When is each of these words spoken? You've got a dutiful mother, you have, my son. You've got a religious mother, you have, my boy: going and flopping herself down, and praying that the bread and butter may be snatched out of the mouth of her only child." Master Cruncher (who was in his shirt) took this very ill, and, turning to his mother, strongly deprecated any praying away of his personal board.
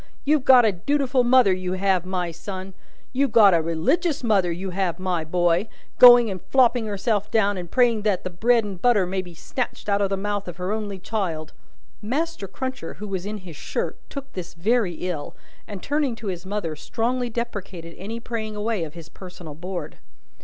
You've 0.25 0.45
got 0.45 0.65
a 0.65 0.71
dutiful 0.71 1.23
mother, 1.23 1.53
you 1.53 1.73
have, 1.73 2.07
my 2.07 2.31
son. 2.31 2.73
You've 3.13 3.31
got 3.33 3.53
a 3.53 3.61
religious 3.61 4.23
mother, 4.23 4.51
you 4.51 4.71
have, 4.71 4.97
my 4.97 5.23
boy: 5.23 5.67
going 5.99 6.27
and 6.31 6.41
flopping 6.49 6.87
herself 6.87 7.29
down, 7.29 7.55
and 7.55 7.69
praying 7.69 8.01
that 8.01 8.23
the 8.23 8.31
bread 8.31 8.63
and 8.63 8.81
butter 8.81 9.05
may 9.05 9.21
be 9.21 9.35
snatched 9.35 9.87
out 9.87 10.01
of 10.01 10.09
the 10.09 10.17
mouth 10.17 10.47
of 10.47 10.57
her 10.57 10.71
only 10.71 10.97
child." 10.97 11.53
Master 12.01 12.47
Cruncher 12.47 12.95
(who 12.95 13.07
was 13.07 13.27
in 13.27 13.37
his 13.45 13.55
shirt) 13.55 13.99
took 14.09 14.33
this 14.33 14.55
very 14.55 14.93
ill, 15.07 15.35
and, 15.67 15.83
turning 15.83 16.15
to 16.15 16.29
his 16.29 16.47
mother, 16.47 16.75
strongly 16.75 17.29
deprecated 17.29 17.93
any 17.99 18.19
praying 18.19 18.55
away 18.55 18.83
of 18.83 18.95
his 18.95 19.07
personal 19.07 19.53
board. 19.53 19.99